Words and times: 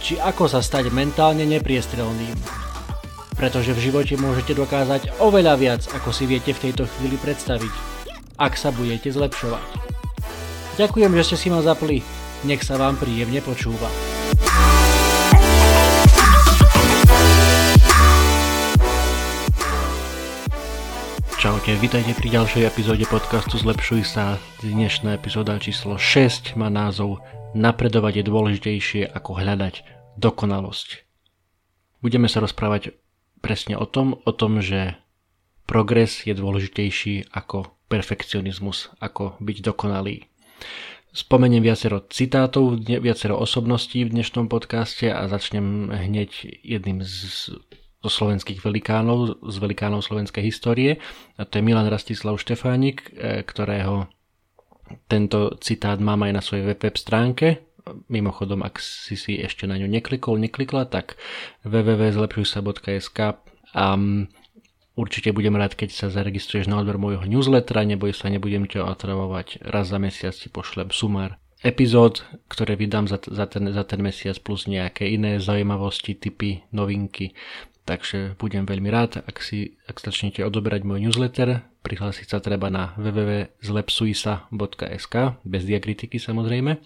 či 0.00 0.20
ako 0.20 0.48
sa 0.48 0.60
stať 0.64 0.92
mentálne 0.92 1.44
nepriestrelným. 1.44 2.36
Pretože 3.36 3.76
v 3.76 3.92
živote 3.92 4.16
môžete 4.16 4.56
dokázať 4.56 5.20
oveľa 5.20 5.54
viac, 5.60 5.82
ako 5.92 6.08
si 6.08 6.24
viete 6.24 6.56
v 6.56 6.70
tejto 6.70 6.88
chvíli 6.88 7.20
predstaviť, 7.20 7.72
ak 8.40 8.56
sa 8.56 8.72
budete 8.72 9.12
zlepšovať. 9.12 9.64
Ďakujem, 10.80 11.12
že 11.20 11.24
ste 11.24 11.36
si 11.36 11.48
ma 11.52 11.60
zapli. 11.60 12.00
Nech 12.44 12.64
sa 12.64 12.76
vám 12.76 13.00
príjemne 13.00 13.40
počúva. 13.40 14.15
Čaute, 21.66 21.82
vítajte 21.82 22.14
pri 22.14 22.28
ďalšej 22.30 22.62
epizóde 22.62 23.02
podcastu 23.10 23.58
Zlepšuj 23.58 24.06
sa. 24.06 24.38
Dnešná 24.62 25.18
epizóda 25.18 25.58
číslo 25.58 25.98
6 25.98 26.54
má 26.54 26.70
názov 26.70 27.18
Napredovať 27.58 28.22
je 28.22 28.24
dôležitejšie 28.30 29.02
ako 29.10 29.34
hľadať 29.34 29.82
dokonalosť. 30.14 31.02
Budeme 32.06 32.30
sa 32.30 32.38
rozprávať 32.38 32.94
presne 33.42 33.74
o 33.74 33.82
tom, 33.82 34.14
o 34.14 34.30
tom, 34.30 34.62
že 34.62 34.94
progres 35.66 36.22
je 36.22 36.38
dôležitejší 36.38 37.34
ako 37.34 37.74
perfekcionizmus, 37.90 38.94
ako 39.02 39.34
byť 39.42 39.56
dokonalý. 39.66 40.30
Spomeniem 41.10 41.66
viacero 41.66 41.98
citátov, 41.98 42.78
viacero 42.78 43.42
osobností 43.42 44.06
v 44.06 44.14
dnešnom 44.14 44.46
podcaste 44.46 45.10
a 45.10 45.26
začnem 45.26 45.90
hneď 45.90 46.62
jedným 46.62 47.02
z 47.02 47.58
zo 48.06 48.10
slovenských 48.10 48.62
velikánov, 48.62 49.42
z 49.42 49.56
velikánov 49.58 50.06
slovenskej 50.06 50.46
histórie. 50.46 51.02
A 51.36 51.42
to 51.42 51.58
je 51.58 51.66
Milan 51.66 51.90
Rastislav 51.90 52.38
Štefánik, 52.38 53.10
e, 53.18 53.42
ktorého 53.42 54.06
tento 55.10 55.58
citát 55.58 55.98
mám 55.98 56.22
aj 56.22 56.32
na 56.32 56.42
svojej 56.42 56.64
web, 56.70 56.78
stránke. 56.94 57.66
Mimochodom, 58.06 58.62
ak 58.62 58.78
si 58.78 59.18
si 59.18 59.38
ešte 59.38 59.66
na 59.66 59.78
ňu 59.78 59.90
neklikol, 59.90 60.38
neklikla, 60.38 60.86
tak 60.86 61.18
www.zlepšujsa.sk 61.66 63.18
a 63.76 63.86
určite 64.98 65.30
budem 65.30 65.54
rád, 65.54 65.74
keď 65.78 65.90
sa 65.94 66.06
zaregistruješ 66.10 66.66
na 66.70 66.82
odber 66.82 66.98
môjho 66.98 67.26
newslettera, 67.26 67.86
neboj 67.86 68.14
sa, 68.14 68.30
nebudem 68.30 68.66
ťa 68.66 68.86
otravovať, 68.90 69.62
raz 69.62 69.90
za 69.90 69.98
mesiac 70.02 70.34
ti 70.34 70.50
pošlem 70.50 70.90
sumár 70.90 71.38
epizód, 71.64 72.22
ktoré 72.52 72.76
vydám 72.76 73.08
za, 73.08 73.18
za, 73.22 73.46
ten, 73.48 73.72
za 73.72 73.84
ten 73.86 74.00
mesiac 74.04 74.36
plus 74.44 74.68
nejaké 74.68 75.08
iné 75.08 75.40
zaujímavosti, 75.40 76.14
typy, 76.14 76.62
novinky. 76.70 77.32
Takže 77.86 78.34
budem 78.42 78.66
veľmi 78.66 78.90
rád, 78.90 79.22
ak 79.22 79.38
si 79.38 79.78
ak 79.86 80.02
začnete 80.02 80.42
odoberať 80.42 80.82
môj 80.82 81.06
newsletter. 81.06 81.62
Prihlásiť 81.86 82.34
sa 82.34 82.42
treba 82.42 82.66
na 82.66 82.98
www.zlepsuisa.sk 82.98 85.14
bez 85.46 85.62
diakritiky 85.62 86.18
samozrejme. 86.18 86.82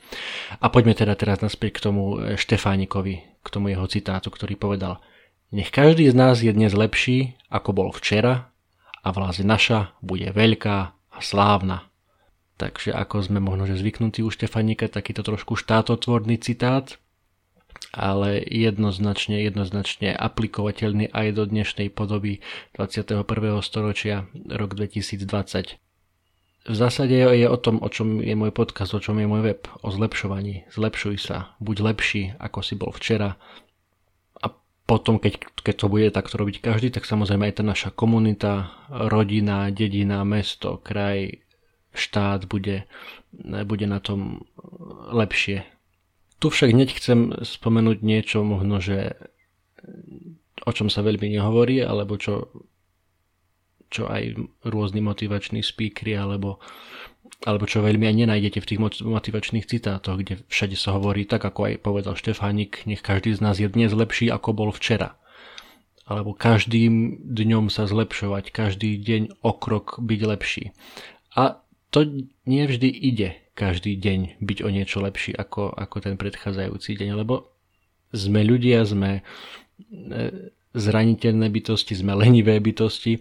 A 0.60 0.66
poďme 0.68 0.92
teda 0.92 1.16
teraz 1.16 1.40
naspäť 1.40 1.80
k 1.80 1.88
tomu 1.88 2.20
Štefánikovi, 2.36 3.40
k 3.40 3.48
tomu 3.48 3.72
jeho 3.72 3.88
citátu, 3.88 4.28
ktorý 4.28 4.60
povedal 4.60 5.00
Nech 5.56 5.72
každý 5.72 6.12
z 6.12 6.14
nás 6.14 6.44
je 6.44 6.52
dnes 6.52 6.76
lepší, 6.76 7.32
ako 7.48 7.72
bol 7.72 7.88
včera 7.96 8.52
a 9.00 9.08
vlast 9.08 9.40
naša 9.40 9.96
bude 10.04 10.28
veľká 10.36 10.76
a 10.92 11.18
slávna. 11.24 11.88
Takže 12.60 12.92
ako 12.92 13.24
sme 13.24 13.40
možno 13.40 13.64
že 13.64 13.80
zvyknutí 13.80 14.20
u 14.20 14.28
Štefanika, 14.28 14.92
takýto 14.92 15.24
trošku 15.24 15.56
štátotvorný 15.56 16.36
citát, 16.44 17.00
ale 17.90 18.44
jednoznačne, 18.46 19.42
jednoznačne 19.42 20.14
aplikovateľný 20.14 21.10
aj 21.10 21.26
do 21.34 21.44
dnešnej 21.48 21.90
podoby 21.90 22.38
21. 22.78 23.26
storočia, 23.66 24.30
rok 24.46 24.78
2020. 24.78 25.80
V 26.60 26.76
zásade 26.76 27.16
je 27.16 27.48
o 27.48 27.56
tom, 27.56 27.80
o 27.80 27.88
čom 27.88 28.20
je 28.20 28.36
môj 28.36 28.52
podcast, 28.52 28.92
o 28.92 29.00
čom 29.00 29.16
je 29.16 29.26
môj 29.26 29.42
web, 29.42 29.62
o 29.80 29.88
zlepšovaní. 29.88 30.68
Zlepšuj 30.70 31.16
sa, 31.18 31.56
buď 31.58 31.76
lepší, 31.80 32.22
ako 32.36 32.58
si 32.60 32.74
bol 32.76 32.92
včera. 32.92 33.40
A 34.44 34.52
potom, 34.84 35.16
keď, 35.16 35.40
keď 35.64 35.74
to 35.74 35.86
bude 35.88 36.12
takto 36.12 36.36
robiť 36.36 36.60
každý, 36.60 36.92
tak 36.92 37.08
samozrejme 37.08 37.48
aj 37.48 37.54
tá 37.58 37.64
naša 37.64 37.90
komunita, 37.96 38.76
rodina, 38.92 39.72
dedina, 39.72 40.20
mesto, 40.22 40.78
kraj, 40.84 41.40
štát 41.96 42.44
bude, 42.44 42.84
bude 43.64 43.86
na 43.88 43.98
tom 43.98 44.44
lepšie 45.10 45.64
tu 46.40 46.48
však 46.48 46.72
hneď 46.72 46.90
chcem 46.96 47.18
spomenúť 47.44 48.00
niečo 48.00 48.40
možno, 48.40 48.80
že 48.80 49.14
o 50.64 50.70
čom 50.72 50.88
sa 50.88 51.04
veľmi 51.04 51.28
nehovorí, 51.36 51.84
alebo 51.84 52.16
čo, 52.16 52.48
čo 53.92 54.08
aj 54.08 54.36
rôzni 54.64 55.04
motivační 55.04 55.60
speakery, 55.60 56.16
alebo, 56.16 56.60
alebo 57.44 57.64
čo 57.68 57.84
veľmi 57.84 58.08
aj 58.08 58.16
nenájdete 58.24 58.58
v 58.64 58.68
tých 58.68 58.80
motivačných 59.04 59.68
citátoch, 59.68 60.20
kde 60.20 60.40
všade 60.48 60.76
sa 60.80 60.96
hovorí 60.96 61.28
tak, 61.28 61.44
ako 61.44 61.68
aj 61.68 61.84
povedal 61.84 62.16
Štefánik, 62.16 62.84
nech 62.88 63.04
každý 63.04 63.36
z 63.36 63.40
nás 63.44 63.56
je 63.60 63.68
dnes 63.68 63.92
lepší, 63.92 64.32
ako 64.32 64.56
bol 64.56 64.70
včera. 64.72 65.16
Alebo 66.08 66.34
každým 66.34 67.22
dňom 67.22 67.70
sa 67.70 67.86
zlepšovať, 67.86 68.50
každý 68.50 68.98
deň 68.98 69.44
o 69.46 69.52
krok 69.54 70.02
byť 70.02 70.20
lepší. 70.26 70.64
A 71.38 71.62
to 71.94 72.26
nie 72.48 72.64
vždy 72.66 72.90
ide 72.90 73.38
každý 73.60 74.00
deň 74.00 74.40
byť 74.40 74.58
o 74.64 74.68
niečo 74.72 75.04
lepší 75.04 75.36
ako, 75.36 75.76
ako 75.76 75.96
ten 76.00 76.16
predchádzajúci 76.16 76.96
deň, 76.96 77.10
lebo 77.12 77.52
sme 78.16 78.40
ľudia, 78.40 78.88
sme 78.88 79.20
e, 79.20 79.22
zraniteľné 80.72 81.52
bytosti, 81.52 81.92
sme 81.92 82.16
lenivé 82.16 82.56
bytosti, 82.56 83.20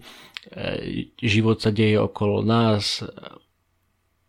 život 1.20 1.60
sa 1.60 1.68
deje 1.68 2.00
okolo 2.00 2.40
nás, 2.40 3.04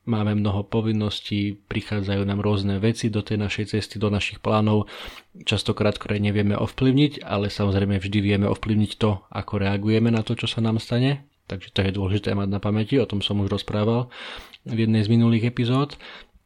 máme 0.04 0.36
mnoho 0.36 0.68
povinností, 0.68 1.56
prichádzajú 1.72 2.22
nám 2.28 2.44
rôzne 2.44 2.84
veci 2.84 3.08
do 3.08 3.24
tej 3.24 3.40
našej 3.40 3.72
cesty, 3.72 3.96
do 3.96 4.12
našich 4.12 4.44
plánov, 4.44 4.92
častokrát, 5.48 5.96
ktoré 5.96 6.20
nevieme 6.20 6.60
ovplyvniť, 6.60 7.24
ale 7.24 7.48
samozrejme 7.48 8.02
vždy 8.02 8.20
vieme 8.20 8.52
ovplyvniť 8.52 8.92
to, 9.00 9.24
ako 9.32 9.64
reagujeme 9.64 10.12
na 10.12 10.28
to, 10.28 10.36
čo 10.36 10.52
sa 10.52 10.60
nám 10.60 10.84
stane, 10.84 11.24
takže 11.48 11.72
to 11.72 11.80
je 11.88 11.96
dôležité 11.96 12.36
mať 12.36 12.50
na 12.52 12.60
pamäti, 12.60 13.00
o 13.00 13.08
tom 13.08 13.24
som 13.24 13.40
už 13.40 13.48
rozprával 13.48 14.12
v 14.66 14.78
jednej 14.88 15.02
z 15.06 15.10
minulých 15.10 15.50
epizód, 15.50 15.98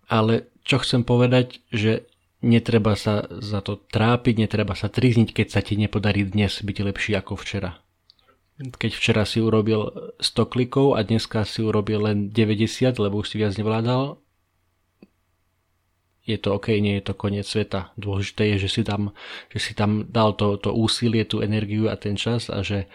ale 0.07 0.49
čo 0.65 0.81
chcem 0.81 1.05
povedať, 1.05 1.61
že 1.69 2.09
netreba 2.45 2.93
sa 2.93 3.25
za 3.29 3.59
to 3.65 3.81
trápiť, 3.81 4.45
netreba 4.45 4.77
sa 4.77 4.87
trizniť, 4.87 5.33
keď 5.33 5.47
sa 5.49 5.61
ti 5.65 5.75
nepodarí 5.75 6.25
dnes 6.25 6.61
byť 6.61 6.77
lepší 6.85 7.17
ako 7.17 7.33
včera. 7.41 7.81
Keď 8.55 8.91
včera 8.95 9.27
si 9.27 9.43
urobil 9.43 10.13
100 10.23 10.51
klikov 10.53 10.95
a 10.95 11.03
dneska 11.03 11.43
si 11.43 11.59
urobil 11.59 12.07
len 12.07 12.31
90, 12.31 12.95
lebo 13.03 13.19
už 13.19 13.35
si 13.35 13.41
viac 13.41 13.51
nevládal, 13.59 14.23
je 16.25 16.37
to 16.41 16.57
OK, 16.57 16.73
nie 16.81 16.97
je 16.97 17.05
to 17.05 17.13
koniec 17.13 17.45
sveta. 17.45 17.93
Dôležité 18.01 18.55
je, 18.55 18.65
že 18.65 18.69
si 18.69 18.81
tam, 18.81 19.13
že 19.53 19.59
si 19.61 19.77
tam 19.77 20.09
dal 20.09 20.33
to, 20.33 20.57
to 20.57 20.73
úsilie, 20.73 21.21
tú 21.21 21.45
energiu 21.45 21.85
a 21.85 21.95
ten 22.01 22.17
čas 22.17 22.49
a 22.49 22.65
že, 22.65 22.89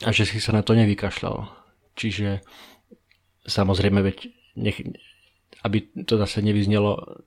a 0.00 0.08
že 0.08 0.24
si 0.24 0.40
sa 0.40 0.56
na 0.56 0.64
to 0.64 0.72
nevykašľal. 0.72 1.52
Čiže 2.00 2.40
Samozrejme, 3.46 4.00
veď 4.04 4.32
nech, 4.58 4.78
aby 5.64 5.78
to 6.04 6.20
zase 6.20 6.44
nevyznelo 6.44 7.24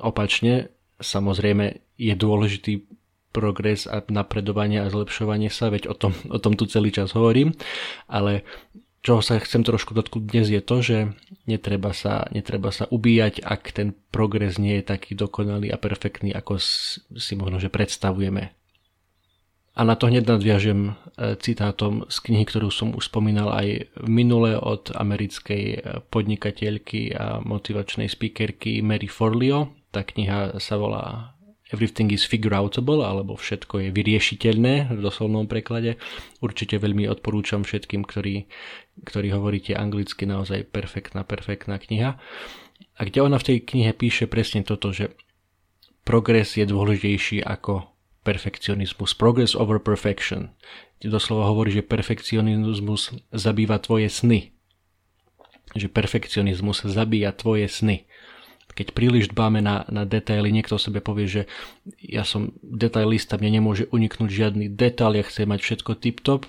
opačne, 0.00 0.72
samozrejme 1.00 1.80
je 2.00 2.14
dôležitý 2.16 2.88
progres 3.30 3.86
a 3.86 4.02
napredovanie 4.10 4.82
a 4.82 4.90
zlepšovanie 4.90 5.52
sa, 5.52 5.70
veď 5.70 5.92
o 5.92 5.94
tom, 5.94 6.12
o 6.28 6.38
tom 6.42 6.58
tu 6.58 6.66
celý 6.66 6.90
čas 6.90 7.14
hovorím, 7.14 7.54
ale 8.10 8.42
čo 9.00 9.24
sa 9.24 9.40
chcem 9.40 9.64
trošku 9.64 9.96
dotknúť 9.96 10.24
dnes 10.28 10.46
je 10.52 10.60
to, 10.60 10.76
že 10.84 10.98
netreba 11.48 11.96
sa, 11.96 12.28
netreba 12.36 12.68
sa 12.68 12.84
ubíjať, 12.92 13.40
ak 13.40 13.72
ten 13.72 13.96
progres 14.12 14.60
nie 14.60 14.76
je 14.80 14.84
taký 14.92 15.16
dokonalý 15.16 15.72
a 15.72 15.80
perfektný, 15.80 16.36
ako 16.36 16.60
si 17.16 17.32
možno, 17.32 17.56
že 17.56 17.72
predstavujeme. 17.72 18.52
A 19.78 19.86
na 19.86 19.94
to 19.94 20.10
hneď 20.10 20.26
nadviažem 20.26 20.92
e, 21.14 21.38
citátom 21.38 22.02
z 22.10 22.16
knihy, 22.26 22.42
ktorú 22.42 22.74
som 22.74 22.90
už 22.90 23.06
spomínal 23.06 23.54
aj 23.54 23.86
minule 24.02 24.58
od 24.58 24.90
americkej 24.90 25.62
e, 25.62 25.78
podnikateľky 26.10 27.14
a 27.14 27.38
motivačnej 27.38 28.10
speakerky 28.10 28.82
Mary 28.82 29.06
Forleo. 29.06 29.70
Tá 29.94 30.02
kniha 30.02 30.58
sa 30.58 30.74
volá 30.74 31.34
Everything 31.70 32.10
is 32.10 32.26
figure 32.26 32.58
outable, 32.58 33.06
alebo 33.06 33.38
všetko 33.38 33.86
je 33.86 33.88
vyriešiteľné 33.94 34.90
v 34.90 34.98
doslovnom 34.98 35.46
preklade. 35.46 36.02
Určite 36.42 36.82
veľmi 36.82 37.06
odporúčam 37.06 37.62
všetkým, 37.62 38.02
ktorí, 38.02 38.50
ktorí 39.06 39.30
hovoríte 39.30 39.78
anglicky, 39.78 40.26
naozaj 40.26 40.66
perfektná, 40.66 41.22
perfektná 41.22 41.78
kniha. 41.78 42.18
A 42.98 43.00
kde 43.06 43.22
ona 43.22 43.38
v 43.38 43.54
tej 43.54 43.58
knihe 43.62 43.94
píše 43.94 44.26
presne 44.26 44.66
toto, 44.66 44.90
že 44.90 45.14
progres 46.02 46.58
je 46.58 46.66
dôležitejší 46.66 47.46
ako 47.46 47.86
perfekcionizmus. 48.22 49.16
Progress 49.16 49.56
over 49.56 49.80
perfection. 49.80 50.52
Doslova 51.00 51.48
hovorí, 51.48 51.72
že 51.72 51.80
perfekcionizmus 51.80 53.16
zabýva 53.32 53.80
tvoje 53.80 54.12
sny. 54.12 54.52
Že 55.72 55.88
perfekcionizmus 55.88 56.84
zabíja 56.84 57.32
tvoje 57.32 57.66
sny. 57.70 58.04
Keď 58.70 58.94
príliš 58.94 59.34
dbáme 59.34 59.64
na, 59.64 59.82
na 59.90 60.06
detaily, 60.06 60.54
niekto 60.54 60.78
o 60.78 60.80
sebe 60.80 61.02
povie, 61.02 61.26
že 61.26 61.42
ja 61.98 62.22
som 62.22 62.54
detailista, 62.62 63.34
mne 63.40 63.60
nemôže 63.60 63.90
uniknúť 63.90 64.30
žiadny 64.30 64.70
detail, 64.70 65.18
ja 65.18 65.26
chcem 65.26 65.50
mať 65.50 65.60
všetko 65.60 65.90
tip-top. 65.98 66.46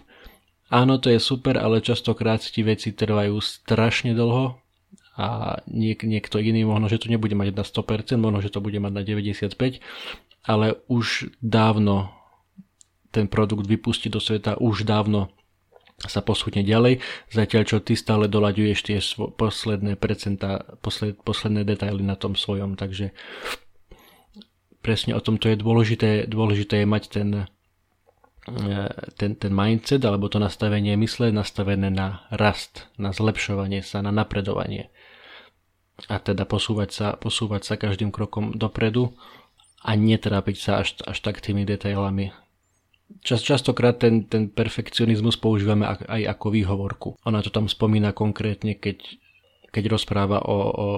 Áno, 0.72 1.02
to 1.02 1.12
je 1.12 1.20
super, 1.20 1.58
ale 1.58 1.84
častokrát 1.84 2.40
ti 2.40 2.62
veci 2.64 2.94
trvajú 2.94 3.36
strašne 3.42 4.14
dlho 4.14 4.62
a 5.20 5.60
niek- 5.68 6.08
niekto 6.08 6.40
iný 6.40 6.64
možno, 6.64 6.88
že 6.88 7.04
to 7.04 7.12
nebude 7.12 7.36
mať 7.36 7.52
na 7.52 7.66
100%, 7.68 8.22
možno, 8.22 8.40
že 8.40 8.54
to 8.54 8.64
bude 8.64 8.80
mať 8.80 8.94
na 8.96 9.04
95%, 9.04 9.84
ale 10.46 10.82
už 10.90 11.30
dávno 11.42 12.10
ten 13.12 13.28
produkt 13.28 13.68
vypustí 13.68 14.08
do 14.08 14.24
sveta, 14.24 14.58
už 14.58 14.88
dávno 14.88 15.30
sa 16.02 16.26
posúdne 16.26 16.66
ďalej, 16.66 16.98
zatiaľ 17.30 17.64
čo 17.68 17.78
ty 17.78 17.94
stále 17.94 18.26
doľaďuješ 18.26 18.80
tie 18.82 18.98
svo- 18.98 19.30
posledné 19.30 20.00
percentá, 20.02 20.66
posled, 20.82 21.20
posledné 21.22 21.62
detaily 21.62 22.02
na 22.02 22.18
tom 22.18 22.34
svojom, 22.34 22.74
takže 22.74 23.14
presne 24.82 25.14
o 25.14 25.22
tom 25.22 25.38
to 25.38 25.54
je 25.54 25.62
dôležité, 25.62 26.26
dôležité 26.26 26.82
je 26.82 26.88
mať 26.90 27.04
ten, 27.14 27.30
e, 28.50 28.90
ten, 29.14 29.38
ten 29.38 29.54
mindset 29.54 30.02
alebo 30.02 30.26
to 30.26 30.42
nastavenie 30.42 30.98
mysle 30.98 31.30
nastavené 31.30 31.94
na 31.94 32.26
rast, 32.34 32.90
na 32.98 33.14
zlepšovanie 33.14 33.86
sa, 33.86 34.02
na 34.02 34.10
napredovanie. 34.10 34.90
A 36.10 36.18
teda 36.18 36.50
posúvať 36.50 36.90
sa, 36.90 37.08
posúvať 37.14 37.62
sa 37.62 37.74
každým 37.78 38.10
krokom 38.10 38.58
dopredu 38.58 39.14
a 39.82 39.98
netrápiť 39.98 40.58
sa 40.58 40.72
až, 40.86 41.02
až 41.02 41.18
tak 41.26 41.42
tými 41.42 41.66
detailami. 41.66 42.30
Čas, 43.26 43.44
častokrát 43.44 43.98
ten, 44.00 44.24
ten 44.30 44.48
perfekcionizmus 44.48 45.36
používame 45.36 45.84
aj 45.90 46.22
ako 46.38 46.48
výhovorku. 46.54 47.10
Ona 47.28 47.44
to 47.44 47.52
tam 47.52 47.68
spomína 47.68 48.16
konkrétne, 48.16 48.78
keď, 48.78 49.04
keď 49.74 49.84
rozpráva 49.92 50.40
o, 50.46 50.58
o, 50.58 50.90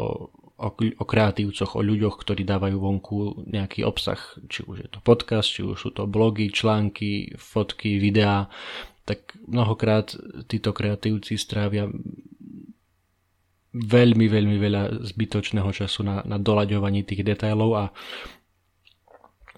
o, 0.61 0.67
o 0.77 1.03
kreatívcoch, 1.07 1.79
o 1.79 1.81
ľuďoch, 1.81 2.21
ktorí 2.21 2.45
dávajú 2.45 2.77
vonku 2.77 3.15
nejaký 3.49 3.81
obsah. 3.87 4.19
Či 4.45 4.67
už 4.67 4.77
je 4.85 4.89
to 4.91 4.99
podcast, 5.01 5.49
či 5.49 5.65
už 5.65 5.79
sú 5.79 5.89
to 5.89 6.05
blogy, 6.05 6.53
články, 6.53 7.33
fotky, 7.39 7.97
videá. 7.97 8.45
Tak 9.09 9.33
mnohokrát 9.49 10.13
títo 10.45 10.69
kreatívci 10.69 11.39
strávia 11.39 11.89
veľmi, 13.73 14.25
veľmi 14.29 14.55
veľa 14.61 15.01
zbytočného 15.01 15.71
času 15.73 16.05
na, 16.05 16.21
na 16.29 16.37
doľaďovaní 16.37 17.09
tých 17.09 17.25
detailov 17.25 17.71
a, 17.73 17.85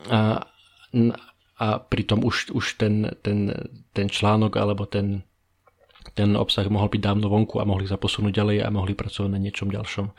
a, 0.10 0.46
a 1.60 1.68
pritom 1.80 2.22
už, 2.26 2.52
už 2.52 2.78
ten, 2.78 3.16
ten, 3.22 3.54
ten 3.96 4.08
článok 4.10 4.58
alebo 4.58 4.86
ten, 4.86 5.24
ten 6.14 6.36
obsah 6.38 6.68
mohol 6.70 6.92
byť 6.92 7.02
dávno 7.02 7.28
vonku 7.32 7.58
a 7.62 7.70
mohli 7.70 7.90
sa 7.90 7.98
posunúť 7.98 8.34
ďalej 8.34 8.58
a 8.66 8.74
mohli 8.74 8.94
pracovať 8.94 9.30
na 9.32 9.42
niečom 9.42 9.72
ďalšom. 9.72 10.12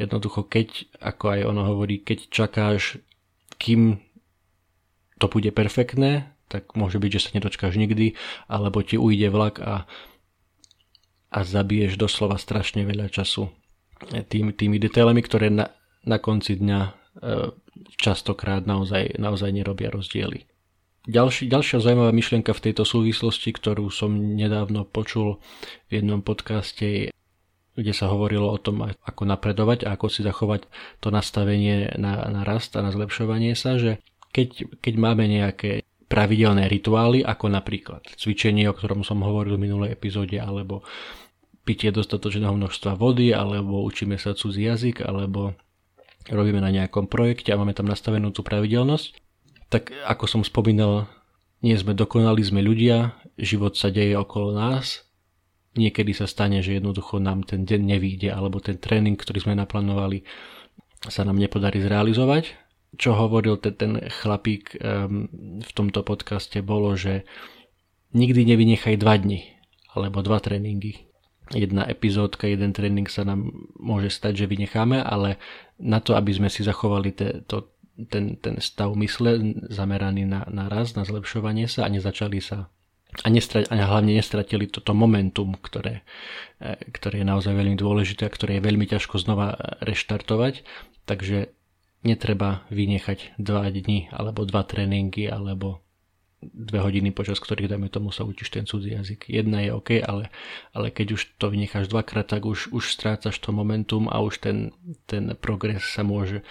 Jednoducho, 0.00 0.46
keď, 0.48 0.88
ako 1.00 1.24
aj 1.36 1.40
ono 1.46 1.62
hovorí, 1.66 2.00
keď 2.00 2.32
čakáš, 2.32 3.02
kým 3.56 4.00
to 5.16 5.26
bude 5.32 5.48
perfektné, 5.56 6.32
tak 6.46 6.78
môže 6.78 7.02
byť, 7.02 7.10
že 7.10 7.22
sa 7.26 7.30
nedočkáš 7.34 7.74
nikdy, 7.74 8.14
alebo 8.46 8.84
ti 8.84 8.94
ujde 9.00 9.28
vlak 9.32 9.58
a 9.58 9.88
a 11.36 11.44
zabiješ 11.44 11.98
doslova 12.00 12.38
strašne 12.38 12.86
veľa 12.86 13.10
času 13.10 13.50
tými, 14.32 14.54
tými 14.54 14.80
detailami, 14.80 15.20
ktoré 15.20 15.50
na, 15.50 15.74
na 16.06 16.16
konci 16.16 16.56
dňa 16.56 17.05
častokrát 17.96 18.64
naozaj, 18.64 19.16
naozaj 19.16 19.50
nerobia 19.52 19.88
rozdiely. 19.88 20.44
Ďalší, 21.06 21.46
ďalšia 21.46 21.78
zaujímavá 21.78 22.10
myšlienka 22.10 22.50
v 22.50 22.64
tejto 22.70 22.82
súvislosti, 22.82 23.54
ktorú 23.54 23.86
som 23.94 24.10
nedávno 24.10 24.82
počul 24.82 25.38
v 25.86 26.02
jednom 26.02 26.18
podcaste, 26.18 27.14
kde 27.78 27.92
sa 27.94 28.10
hovorilo 28.10 28.50
o 28.50 28.58
tom, 28.58 28.82
ako 28.82 29.22
napredovať 29.22 29.86
a 29.86 29.94
ako 29.94 30.10
si 30.10 30.26
zachovať 30.26 30.66
to 30.98 31.14
nastavenie 31.14 31.94
na, 31.94 32.26
na 32.26 32.42
rast 32.42 32.74
a 32.74 32.82
na 32.82 32.90
zlepšovanie 32.90 33.54
sa, 33.54 33.78
že 33.78 34.02
keď, 34.34 34.80
keď 34.82 34.94
máme 34.98 35.30
nejaké 35.30 35.86
pravidelné 36.10 36.66
rituály, 36.66 37.22
ako 37.22 37.54
napríklad 37.54 38.02
cvičenie, 38.18 38.66
o 38.66 38.74
ktorom 38.74 39.06
som 39.06 39.22
hovoril 39.22 39.58
v 39.58 39.70
minulej 39.70 39.94
epizóde, 39.94 40.42
alebo 40.42 40.82
pitie 41.62 41.94
dostatočného 41.94 42.54
množstva 42.54 42.98
vody, 42.98 43.30
alebo 43.30 43.82
učíme 43.86 44.18
sa 44.18 44.34
cudzí 44.34 44.66
jazyk, 44.66 45.06
alebo 45.06 45.54
robíme 46.30 46.58
na 46.58 46.70
nejakom 46.72 47.06
projekte 47.06 47.52
a 47.52 47.60
máme 47.60 47.74
tam 47.76 47.86
nastavenú 47.86 48.34
tú 48.34 48.42
pravidelnosť, 48.42 49.18
tak 49.70 49.90
ako 50.06 50.24
som 50.30 50.42
spomínal, 50.46 51.10
nie 51.62 51.74
sme 51.74 51.96
dokonali, 51.96 52.42
sme 52.42 52.62
ľudia, 52.62 53.18
život 53.38 53.74
sa 53.74 53.90
deje 53.90 54.14
okolo 54.14 54.54
nás, 54.54 55.06
niekedy 55.74 56.14
sa 56.14 56.30
stane, 56.30 56.62
že 56.62 56.78
jednoducho 56.78 57.18
nám 57.18 57.42
ten 57.42 57.66
deň 57.66 57.80
nevíde, 57.96 58.28
alebo 58.30 58.62
ten 58.62 58.78
tréning, 58.78 59.18
ktorý 59.18 59.42
sme 59.42 59.54
naplánovali, 59.58 60.22
sa 61.06 61.22
nám 61.22 61.38
nepodarí 61.38 61.82
zrealizovať 61.82 62.66
čo 62.96 63.12
hovoril 63.12 63.60
ten, 63.60 63.76
ten 63.76 63.92
chlapík 64.08 64.78
v 65.60 65.70
tomto 65.76 66.00
podcaste 66.02 66.62
bolo, 66.64 66.96
že 66.96 67.28
nikdy 68.16 68.48
nevynechaj 68.48 68.96
dva 68.96 69.20
dni 69.20 69.44
alebo 69.92 70.24
dva 70.24 70.40
tréningy. 70.40 71.05
Jedna 71.54 71.86
epizódka, 71.86 72.50
jeden 72.50 72.74
tréning 72.74 73.06
sa 73.06 73.22
nám 73.22 73.46
môže 73.78 74.10
stať, 74.10 74.44
že 74.44 74.50
vynecháme, 74.50 74.98
ale 74.98 75.38
na 75.78 76.02
to, 76.02 76.18
aby 76.18 76.34
sme 76.34 76.50
si 76.50 76.66
zachovali 76.66 77.14
te, 77.14 77.46
to, 77.46 77.70
ten, 78.10 78.34
ten 78.42 78.58
stav 78.58 78.90
mysle 78.98 79.38
zameraný 79.70 80.26
na, 80.26 80.42
na 80.50 80.66
raz, 80.66 80.98
na 80.98 81.06
zlepšovanie 81.06 81.70
sa 81.70 81.86
a 81.86 81.92
nezačali 81.92 82.42
sa 82.42 82.66
a, 83.24 83.28
nestra- 83.30 83.64
a 83.70 83.74
hlavne 83.74 84.12
nestratili 84.12 84.68
toto 84.68 84.92
momentum, 84.92 85.56
ktoré, 85.56 86.04
e, 86.60 86.76
ktoré 86.92 87.22
je 87.22 87.30
naozaj 87.30 87.54
veľmi 87.54 87.78
dôležité 87.78 88.28
a 88.28 88.34
ktoré 88.34 88.58
je 88.58 88.66
veľmi 88.66 88.84
ťažko 88.84 89.16
znova 89.22 89.56
reštartovať. 89.80 90.66
Takže 91.06 91.54
netreba 92.04 92.66
vynechať 92.68 93.38
dva 93.40 93.70
dni 93.70 94.10
alebo 94.12 94.44
dva 94.44 94.66
tréningy 94.66 95.30
alebo 95.30 95.85
dve 96.52 96.78
hodiny 96.82 97.10
počas 97.10 97.38
ktorých 97.42 97.70
dajme 97.70 97.88
tomu 97.88 98.10
sa 98.10 98.22
učíš 98.22 98.52
ten 98.52 98.64
cudzí 98.66 98.94
jazyk. 98.94 99.30
Jedna 99.30 99.62
je 99.64 99.70
OK, 99.72 99.90
ale, 100.02 100.30
ale 100.70 100.90
keď 100.94 101.18
už 101.18 101.38
to 101.40 101.50
vynecháš 101.50 101.90
dvakrát, 101.90 102.26
tak 102.26 102.46
už, 102.46 102.70
už 102.70 102.84
strácaš 102.92 103.38
to 103.38 103.50
momentum 103.50 104.06
a 104.10 104.20
už 104.22 104.42
ten, 104.42 104.70
ten 105.10 105.34
progres 105.38 105.82
sa 105.82 106.06
môže, 106.06 106.46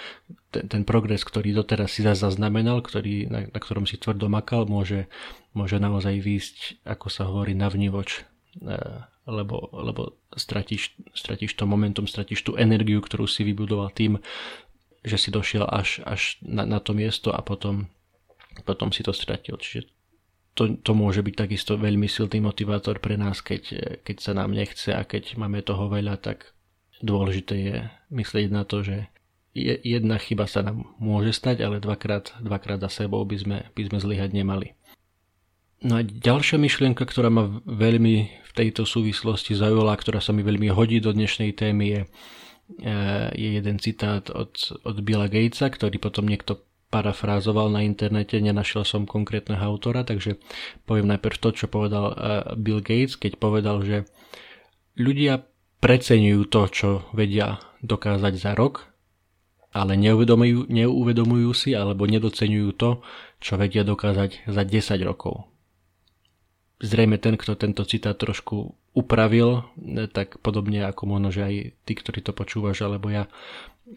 ten, 0.51 0.67
ten 0.67 0.81
progres, 0.83 1.23
ktorý 1.23 1.55
doteraz 1.55 1.95
si 1.95 2.01
zaznamenal, 2.03 2.79
ktorý, 2.83 3.27
na, 3.27 3.39
na 3.47 3.59
ktorom 3.59 3.83
si 3.87 3.95
tvrdo 3.99 4.27
makal, 4.27 4.67
môže, 4.67 5.11
môže 5.51 5.79
naozaj 5.79 6.19
výjsť, 6.19 6.57
ako 6.87 7.07
sa 7.07 7.27
hovorí, 7.27 7.53
na 7.55 7.67
vnívoč 7.67 8.23
e, 8.63 8.79
lebo, 9.25 9.73
lebo 9.73 10.21
stratíš, 10.37 10.93
stratíš 11.17 11.57
to 11.57 11.65
momentum, 11.65 12.05
stratíš 12.05 12.45
tú 12.45 12.53
energiu, 12.55 13.01
ktorú 13.01 13.25
si 13.25 13.41
vybudoval 13.41 13.89
tým, 13.89 14.21
že 15.05 15.17
si 15.17 15.29
došiel 15.29 15.65
až, 15.65 16.01
až 16.05 16.37
na, 16.41 16.65
na 16.65 16.77
to 16.81 16.93
miesto 16.93 17.33
a 17.33 17.41
potom, 17.41 17.89
potom 18.63 18.93
si 18.93 19.03
to 19.03 19.11
stratil. 19.11 19.59
Čiže 19.59 19.89
to, 20.55 20.79
to 20.79 20.91
môže 20.95 21.19
byť 21.19 21.35
takisto 21.35 21.75
veľmi 21.75 22.07
silný 22.07 22.39
motivátor 22.39 23.03
pre 23.03 23.19
nás, 23.19 23.43
keď, 23.43 23.99
keď 24.07 24.17
sa 24.23 24.31
nám 24.31 24.55
nechce 24.55 24.95
a 24.95 25.03
keď 25.03 25.35
máme 25.35 25.59
toho 25.65 25.91
veľa, 25.91 26.15
tak 26.21 26.55
dôležité 27.03 27.55
je 27.59 27.77
myslieť 28.15 28.47
na 28.53 28.63
to, 28.63 28.85
že 28.85 29.11
jedna 29.83 30.19
chyba 30.19 30.47
sa 30.47 30.63
nám 30.63 30.87
môže 30.99 31.35
stať, 31.35 31.63
ale 31.63 31.83
dvakrát, 31.83 32.31
dvakrát 32.39 32.79
za 32.87 33.03
sebou 33.03 33.23
by 33.27 33.35
sme, 33.35 33.57
by 33.75 33.81
sme 33.91 33.97
zlyhať 33.99 34.31
nemali. 34.31 34.75
No 35.83 35.99
a 35.99 36.01
ďalšia 36.07 36.55
myšlienka, 36.55 37.03
ktorá 37.03 37.27
ma 37.27 37.59
veľmi 37.67 38.15
v 38.31 38.51
tejto 38.55 38.87
súvislosti 38.87 39.59
zaujala, 39.59 39.95
ktorá 39.99 40.23
sa 40.23 40.31
mi 40.31 40.39
veľmi 40.39 40.71
hodí 40.71 41.03
do 41.03 41.11
dnešnej 41.11 41.51
témy 41.51 41.85
je, 41.91 42.01
Eh, 42.65 43.29
je 43.37 43.49
jeden 43.61 43.77
citát 43.77 44.25
od, 44.33 44.57
od 44.81 44.97
Billa 45.05 45.29
Gatesa, 45.29 45.69
ktorý 45.69 46.01
potom 46.01 46.25
niekto 46.25 46.65
parafrázoval 46.95 47.67
na 47.67 47.83
internete, 47.83 48.39
nenašiel 48.39 48.87
som 48.87 49.03
konkrétneho 49.03 49.59
autora, 49.59 50.07
takže 50.07 50.39
poviem 50.87 51.11
najprv 51.11 51.35
to, 51.43 51.51
čo 51.51 51.65
povedal 51.67 52.05
eh, 52.07 52.15
Bill 52.55 52.79
Gates, 52.79 53.19
keď 53.19 53.35
povedal, 53.35 53.83
že 53.83 54.07
ľudia 54.95 55.43
preceňujú 55.83 56.41
to, 56.47 56.61
čo 56.71 56.89
vedia 57.11 57.59
dokázať 57.83 58.33
za 58.39 58.55
rok, 58.55 58.87
ale 59.75 59.99
neuvedomujú, 59.99 60.71
neuvedomujú 60.71 61.51
si 61.51 61.75
alebo 61.75 62.07
nedocenujú 62.07 62.71
to, 62.79 63.03
čo 63.43 63.59
vedia 63.59 63.83
dokázať 63.83 64.47
za 64.47 64.63
10 64.63 64.95
rokov. 65.03 65.51
Zrejme 66.79 67.19
ten, 67.19 67.35
kto 67.35 67.59
tento 67.59 67.83
citát 67.83 68.15
trošku 68.15 68.71
upravil, 68.95 69.67
tak 70.15 70.39
podobne 70.39 70.87
ako 70.87 71.03
možno, 71.11 71.27
že 71.31 71.43
aj 71.43 71.55
ty, 71.83 71.93
ktorý 71.99 72.23
to 72.23 72.31
počúvaš, 72.31 72.87
alebo 72.87 73.11
ja, 73.11 73.27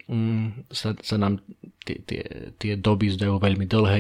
mm, 0.09 0.69
sa, 0.73 0.95
sa 1.01 1.17
nám 1.17 1.41
tie, 1.85 2.01
tie, 2.05 2.23
tie 2.57 2.73
doby 2.77 3.13
zdajú 3.13 3.41
veľmi 3.41 3.65
dlhé, 3.65 3.99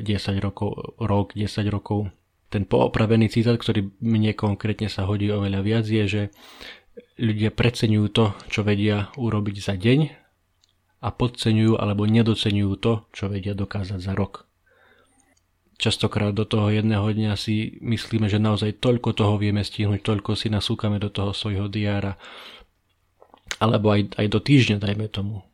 10 0.00 0.04
rokov, 0.44 0.96
rok, 1.00 1.32
10 1.32 1.48
rokov. 1.72 2.12
Ten 2.52 2.68
poopravený 2.68 3.32
citát, 3.32 3.56
ktorý 3.56 3.88
mne 4.04 4.36
konkrétne 4.36 4.92
sa 4.92 5.08
hodí 5.08 5.32
oveľa 5.32 5.60
viac, 5.64 5.84
je, 5.88 6.04
že 6.04 6.22
ľudia 7.16 7.48
preceňujú 7.48 8.06
to, 8.12 8.36
čo 8.52 8.60
vedia 8.60 9.08
urobiť 9.16 9.56
za 9.56 9.74
deň 9.80 10.00
a 11.02 11.08
podceňujú 11.10 11.80
alebo 11.80 12.04
nedoceňujú 12.04 12.72
to, 12.78 12.92
čo 13.10 13.32
vedia 13.32 13.56
dokázať 13.56 13.98
za 13.98 14.12
rok. 14.12 14.44
Častokrát 15.82 16.30
do 16.30 16.46
toho 16.46 16.70
jedného 16.70 17.02
dňa 17.10 17.34
si 17.34 17.74
myslíme, 17.82 18.30
že 18.30 18.38
naozaj 18.38 18.78
toľko 18.78 19.18
toho 19.18 19.34
vieme 19.34 19.66
stihnúť, 19.66 20.04
toľko 20.04 20.38
si 20.38 20.46
nasúkame 20.46 21.02
do 21.02 21.10
toho 21.10 21.34
svojho 21.34 21.66
diára, 21.66 22.14
alebo 23.62 23.94
aj, 23.94 24.18
aj 24.18 24.26
do 24.26 24.42
týždňa, 24.42 24.82
dajme 24.82 25.06
tomu. 25.06 25.46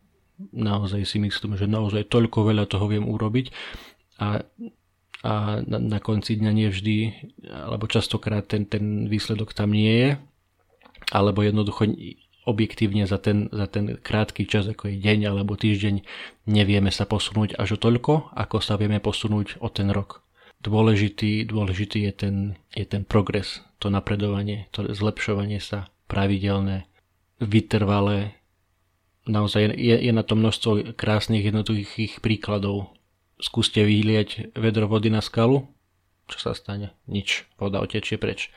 Naozaj 0.57 1.05
si 1.05 1.21
myslíme, 1.21 1.61
že 1.61 1.69
naozaj 1.69 2.09
toľko 2.09 2.49
veľa 2.49 2.65
toho 2.65 2.89
viem 2.89 3.05
urobiť 3.05 3.53
a, 4.17 4.41
a 5.27 5.33
na, 5.61 5.77
na 5.77 5.99
konci 6.01 6.41
dňa 6.41 6.53
nevždy, 6.57 6.97
alebo 7.53 7.85
častokrát 7.85 8.49
ten, 8.49 8.65
ten 8.65 9.13
výsledok 9.13 9.53
tam 9.53 9.77
nie 9.77 9.93
je, 9.93 10.11
alebo 11.13 11.45
jednoducho 11.45 11.85
objektívne 12.49 13.05
za 13.05 13.21
ten, 13.21 13.53
za 13.53 13.69
ten 13.69 14.01
krátky 14.01 14.49
čas, 14.49 14.65
ako 14.65 14.89
je 14.89 14.97
deň 15.05 15.29
alebo 15.29 15.53
týždeň, 15.53 16.01
nevieme 16.49 16.89
sa 16.89 17.05
posunúť 17.05 17.61
až 17.61 17.77
o 17.77 17.79
toľko, 17.79 18.33
ako 18.33 18.65
sa 18.65 18.81
vieme 18.81 19.05
posunúť 19.05 19.61
o 19.61 19.69
ten 19.69 19.93
rok. 19.93 20.25
Dôležitý, 20.65 21.45
dôležitý 21.45 22.09
je 22.09 22.13
ten, 22.17 22.37
je 22.73 22.89
ten 22.89 23.05
progres, 23.05 23.63
to 23.79 23.93
napredovanie, 23.93 24.67
to 24.73 24.89
zlepšovanie 24.91 25.61
sa 25.61 25.93
pravidelné, 26.09 26.88
vytrvalé. 27.39 28.39
Naozaj 29.29 29.75
je, 29.77 29.97
je 29.99 30.13
na 30.13 30.23
to 30.23 30.35
množstvo 30.35 30.95
krásnych 30.99 31.45
jednoduchých 31.47 32.21
príkladov. 32.25 32.93
Skúste 33.39 33.87
vyliať 33.87 34.51
vedro 34.59 34.91
vody 34.91 35.15
na 35.15 35.23
skalu, 35.23 35.69
čo 36.29 36.39
sa 36.39 36.53
stane? 36.53 36.93
Nič, 37.09 37.49
voda 37.57 37.81
otečie 37.81 38.21
preč. 38.21 38.53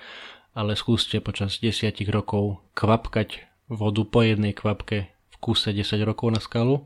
Ale 0.51 0.75
skúste 0.75 1.23
počas 1.23 1.63
desiatich 1.63 2.11
rokov 2.11 2.59
kvapkať 2.75 3.47
vodu 3.71 4.03
po 4.03 4.19
jednej 4.19 4.51
kvapke 4.51 5.07
v 5.07 5.35
kuse 5.39 5.71
10 5.71 5.87
rokov 6.03 6.35
na 6.35 6.43
skalu, 6.43 6.83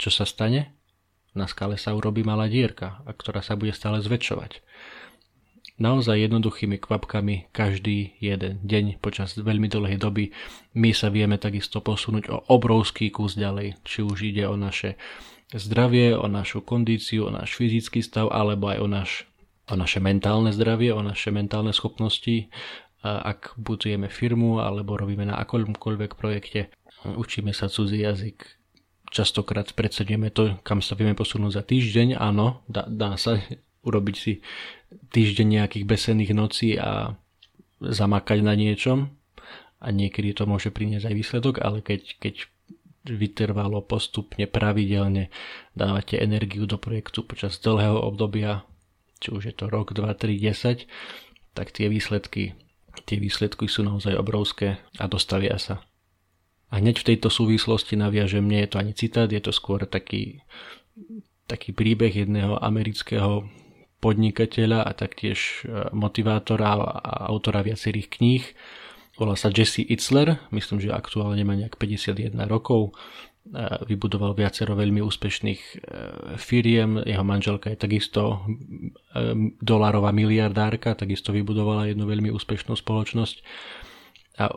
čo 0.00 0.08
sa 0.08 0.24
stane? 0.24 0.72
Na 1.36 1.44
skale 1.48 1.76
sa 1.76 1.92
urobí 1.92 2.24
malá 2.24 2.48
dierka, 2.48 3.04
a 3.04 3.10
ktorá 3.12 3.44
sa 3.44 3.56
bude 3.56 3.76
stále 3.76 4.00
zväčšovať. 4.00 4.64
Naozaj 5.82 6.30
jednoduchými 6.30 6.78
kvapkami 6.78 7.50
každý 7.50 8.14
jeden 8.22 8.62
deň 8.62 9.02
počas 9.02 9.34
veľmi 9.34 9.66
dlhej 9.66 9.98
doby. 9.98 10.30
My 10.78 10.94
sa 10.94 11.10
vieme 11.10 11.42
takisto 11.42 11.82
posunúť 11.82 12.30
o 12.30 12.38
obrovský 12.54 13.10
kus 13.10 13.34
ďalej, 13.34 13.82
či 13.82 14.06
už 14.06 14.30
ide 14.30 14.46
o 14.46 14.54
naše 14.54 14.94
zdravie, 15.50 16.14
o 16.14 16.30
našu 16.30 16.62
kondíciu, 16.62 17.26
o 17.26 17.34
náš 17.34 17.58
fyzický 17.58 17.98
stav, 17.98 18.30
alebo 18.30 18.70
aj 18.70 18.78
o, 18.78 18.86
naš, 18.86 19.10
o 19.66 19.74
naše 19.74 19.98
mentálne 19.98 20.54
zdravie, 20.54 20.94
o 20.94 21.02
naše 21.02 21.34
mentálne 21.34 21.74
schopnosti, 21.74 22.46
ak 23.02 23.58
budujeme 23.58 24.06
firmu 24.06 24.62
alebo 24.62 24.94
robíme 24.94 25.26
na 25.26 25.34
akomkoľvek 25.42 26.14
projekte, 26.14 26.70
učíme 27.02 27.50
sa 27.50 27.66
cudzí 27.66 28.06
jazyk, 28.06 28.38
častokrát 29.10 29.74
predsedíme 29.74 30.30
to, 30.30 30.62
kam 30.62 30.78
sa 30.78 30.94
vieme 30.94 31.18
posunúť 31.18 31.52
za 31.58 31.62
týždeň, 31.66 32.22
áno, 32.22 32.62
dá, 32.70 32.86
dá 32.86 33.18
sa 33.18 33.42
urobiť 33.82 34.16
si 34.16 34.42
týždeň 34.90 35.46
nejakých 35.60 35.84
besených 35.86 36.32
nocí 36.34 36.78
a 36.78 37.18
zamakať 37.82 38.38
na 38.46 38.54
niečom 38.54 39.10
a 39.82 39.86
niekedy 39.90 40.34
to 40.34 40.46
môže 40.46 40.70
priniesť 40.70 41.10
aj 41.10 41.14
výsledok, 41.18 41.54
ale 41.62 41.82
keď, 41.82 42.22
keď 42.22 42.34
vytrvalo 43.02 43.82
postupne, 43.82 44.46
pravidelne 44.46 45.34
dávate 45.74 46.18
energiu 46.22 46.70
do 46.70 46.78
projektu 46.78 47.26
počas 47.26 47.58
dlhého 47.58 47.98
obdobia, 47.98 48.62
či 49.18 49.34
už 49.34 49.50
je 49.50 49.54
to 49.54 49.66
rok, 49.66 49.90
2, 49.90 50.06
3, 50.06 50.38
10, 50.38 50.86
tak 51.58 51.74
tie 51.74 51.90
výsledky 51.90 52.54
Tie 53.08 53.16
výsledky 53.16 53.66
sú 53.66 53.80
naozaj 53.82 54.12
obrovské 54.20 54.76
a 55.00 55.08
dostavia 55.08 55.56
sa. 55.56 55.80
A 56.72 56.80
hneď 56.80 57.00
v 57.04 57.08
tejto 57.14 57.28
súvislosti 57.32 57.96
naviažem, 57.96 58.44
nie 58.44 58.64
je 58.64 58.76
to 58.76 58.80
ani 58.80 58.92
citát, 58.92 59.28
je 59.28 59.40
to 59.40 59.52
skôr 59.52 59.84
taký, 59.84 60.44
taký 61.48 61.72
príbeh 61.72 62.12
jedného 62.12 62.60
amerického 62.60 63.48
podnikateľa 64.02 64.82
a 64.82 64.90
taktiež 64.92 65.62
e, 65.62 65.94
motivátora 65.94 66.74
a 66.74 67.30
autora 67.30 67.62
viacerých 67.62 68.08
kníh. 68.18 68.44
Volá 69.14 69.38
sa 69.38 69.54
Jesse 69.54 69.86
Itzler, 69.86 70.42
myslím, 70.50 70.82
že 70.82 70.90
aktuálne 70.90 71.46
má 71.46 71.54
nejak 71.54 71.78
51 71.78 72.34
rokov. 72.50 72.98
Vybudoval 73.86 74.38
viacero 74.38 74.74
veľmi 74.74 75.02
úspešných 75.02 75.60
e, 75.62 75.74
firiem, 76.38 77.02
jeho 77.02 77.22
manželka 77.26 77.70
je 77.70 77.78
takisto 77.78 78.22
e, 78.38 78.58
dolárová 79.62 80.10
miliardárka, 80.10 80.98
takisto 80.98 81.30
vybudovala 81.30 81.90
jednu 81.90 82.06
veľmi 82.06 82.30
úspešnú 82.34 82.74
spoločnosť. 82.74 83.36
A 84.42 84.50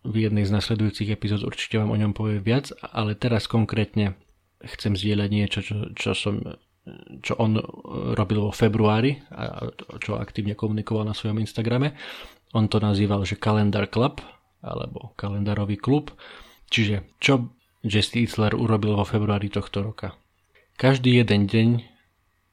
v 0.00 0.16
jednej 0.16 0.48
z 0.48 0.56
nasledujúcich 0.56 1.12
epizód 1.12 1.44
určite 1.44 1.76
vám 1.76 1.92
o 1.92 2.00
ňom 2.00 2.16
poviem 2.16 2.40
viac, 2.40 2.72
ale 2.80 3.12
teraz 3.12 3.44
konkrétne 3.44 4.16
chcem 4.64 4.96
zdieľať 4.96 5.28
niečo, 5.28 5.60
čo, 5.60 5.76
čo 5.92 6.10
som 6.16 6.40
čo 7.20 7.36
on 7.38 7.58
robil 8.14 8.40
vo 8.40 8.52
februári 8.52 9.20
a 9.30 9.68
čo 9.98 10.16
aktívne 10.18 10.54
komunikoval 10.54 11.06
na 11.06 11.14
svojom 11.14 11.40
Instagrame. 11.42 11.94
On 12.56 12.66
to 12.66 12.82
nazýval, 12.82 13.22
že 13.22 13.38
Calendar 13.38 13.86
Club 13.86 14.20
alebo 14.60 15.14
kalendárový 15.14 15.80
klub. 15.80 16.12
Čiže 16.70 17.16
čo 17.22 17.54
Jesse 17.80 18.22
Itzler 18.22 18.52
urobil 18.52 18.94
vo 18.94 19.08
februári 19.08 19.48
tohto 19.48 19.80
roka. 19.80 20.14
Každý 20.76 21.20
jeden 21.20 21.48
deň 21.48 21.68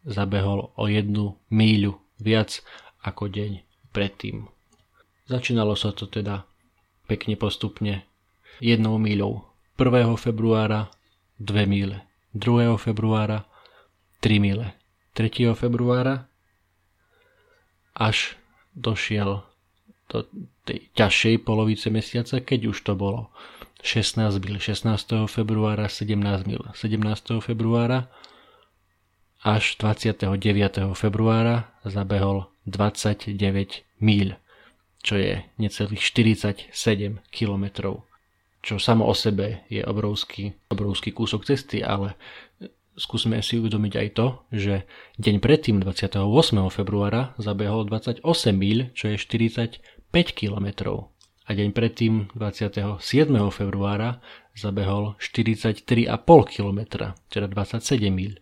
zabehol 0.07 0.71
o 0.75 0.83
jednu 0.87 1.35
míľu 1.51 1.99
viac 2.19 2.63
ako 3.03 3.27
deň 3.27 3.63
predtým. 3.91 4.47
Začínalo 5.27 5.75
sa 5.75 5.91
to 5.91 6.07
teda 6.07 6.47
pekne 7.11 7.35
postupne 7.35 8.07
jednou 8.63 8.95
míľou. 8.95 9.43
1. 9.75 10.15
februára 10.17 10.89
2 11.37 11.69
míle, 11.69 12.01
2. 12.33 12.79
februára 12.81 13.45
3 14.19 14.39
míle, 14.39 14.73
3. 15.13 15.53
februára 15.53 16.25
až 17.97 18.37
došiel 18.77 19.41
do 20.07 20.23
tej 20.63 20.87
ťažšej 20.95 21.35
polovice 21.43 21.89
mesiaca, 21.91 22.39
keď 22.39 22.71
už 22.71 22.77
to 22.85 22.93
bolo 22.95 23.29
16 23.83 24.39
mil 24.41 24.57
16. 24.57 25.27
februára, 25.29 25.89
17 25.91 26.17
mil 26.47 26.61
17. 26.73 27.43
februára 27.43 28.07
až 29.43 29.77
29. 29.77 30.33
februára 30.97 31.69
zabehol 31.85 32.49
29 32.65 33.37
míľ, 34.01 34.35
čo 35.05 35.15
je 35.15 35.45
necelých 35.61 36.03
47 36.03 36.73
kilometrov. 37.29 38.03
Čo 38.65 38.81
samo 38.81 39.07
o 39.07 39.15
sebe 39.15 39.63
je 39.71 39.85
obrovský, 39.85 40.51
obrovský 40.67 41.13
kúsok 41.13 41.47
cesty, 41.47 41.79
ale 41.85 42.17
skúsme 42.97 43.39
si 43.45 43.61
uvedomiť 43.61 43.93
aj 43.93 44.07
to, 44.17 44.27
že 44.49 44.73
deň 45.21 45.37
predtým 45.37 45.79
28. 45.79 46.17
februára 46.73 47.37
zabehol 47.37 47.85
28 47.85 48.25
míľ, 48.51 48.91
čo 48.97 49.13
je 49.13 49.17
45 49.21 49.79
kilometrov 50.33 51.13
a 51.47 51.55
deň 51.55 51.71
predtým 51.71 52.13
27. 52.35 52.99
februára 53.55 54.19
zabehol 54.51 55.15
43,5 55.15 55.87
km, 56.51 56.79
teda 57.31 57.47
27 57.47 58.11
míľ. 58.11 58.33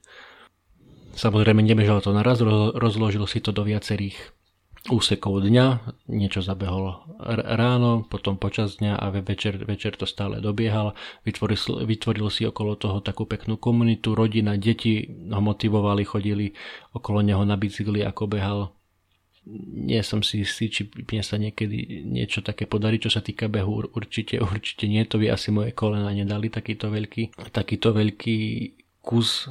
Samozrejme 1.16 1.62
nebežal 1.64 2.02
to 2.02 2.12
naraz, 2.12 2.42
rozložil 2.76 3.24
si 3.30 3.40
to 3.40 3.54
do 3.54 3.64
viacerých 3.64 4.36
úsekov 4.86 5.42
dňa, 5.42 5.98
niečo 6.14 6.46
zabehol 6.46 7.02
ráno, 7.58 8.06
potom 8.06 8.38
počas 8.38 8.78
dňa 8.78 9.02
a 9.02 9.10
večer, 9.10 9.58
večer 9.66 9.98
to 9.98 10.06
stále 10.06 10.38
dobiehal. 10.38 10.94
Vytvoril, 11.26 11.86
vytvoril 11.90 12.28
si 12.30 12.46
okolo 12.46 12.78
toho 12.78 13.02
takú 13.02 13.26
peknú 13.26 13.58
komunitu, 13.58 14.14
rodina, 14.14 14.54
deti 14.62 15.10
ho 15.10 15.42
motivovali, 15.42 16.06
chodili 16.06 16.54
okolo 16.94 17.26
neho 17.26 17.42
na 17.42 17.58
bicykli, 17.58 18.06
ako 18.06 18.24
behal 18.30 18.60
nie 19.86 20.02
som 20.02 20.26
si 20.26 20.42
istý, 20.42 20.74
či 20.74 20.82
mne 20.90 21.22
sa 21.22 21.38
niekedy 21.38 22.02
niečo 22.02 22.42
také 22.42 22.66
podarí, 22.66 22.98
čo 22.98 23.14
sa 23.14 23.22
týka 23.22 23.46
behu. 23.46 23.86
Určite, 23.94 24.42
určite 24.42 24.90
nie, 24.90 25.06
to 25.06 25.22
by 25.22 25.30
asi 25.30 25.54
moje 25.54 25.70
kolena 25.78 26.10
nedali 26.10 26.50
takýto 26.50 26.90
veľký, 26.90 27.54
takýto 27.54 27.94
veľký 27.94 28.38
kus 29.06 29.46